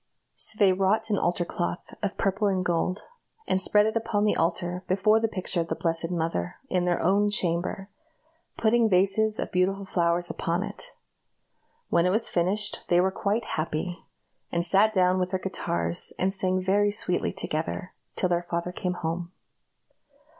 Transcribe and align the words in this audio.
So 0.33 0.57
they 0.57 0.73
wrought 0.73 1.11
an 1.11 1.19
altar 1.19 1.45
cloth 1.45 1.93
of 2.01 2.17
purple 2.17 2.47
and 2.47 2.65
gold, 2.65 3.03
and 3.47 3.61
spread 3.61 3.85
it 3.85 3.95
upon 3.95 4.23
the 4.25 4.35
altar, 4.35 4.83
before 4.87 5.19
the 5.19 5.27
picture 5.27 5.61
of 5.61 5.67
the 5.67 5.75
Blessed 5.75 6.09
Mother, 6.09 6.55
in 6.71 6.85
their 6.85 6.99
own 7.03 7.29
chamber; 7.29 7.87
putting 8.57 8.89
vases 8.89 9.37
of 9.37 9.51
beautiful 9.51 9.85
flowers 9.85 10.27
upon 10.27 10.63
it. 10.63 10.93
When 11.89 12.07
it 12.07 12.09
was 12.09 12.29
finished 12.29 12.81
they 12.87 12.99
were 12.99 13.11
quite 13.11 13.45
happy, 13.45 13.99
and 14.51 14.65
sat 14.65 14.91
down 14.91 15.19
with 15.19 15.29
their 15.29 15.39
guitars, 15.39 16.13
and 16.17 16.33
sang 16.33 16.59
very 16.63 16.89
sweetly 16.89 17.31
together, 17.31 17.93
till 18.15 18.29
their 18.29 18.41
father 18.41 18.71
came 18.71 18.93
home. 18.93 19.31